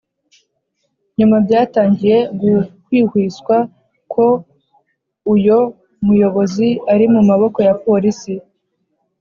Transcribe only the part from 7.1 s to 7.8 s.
mu maboko ya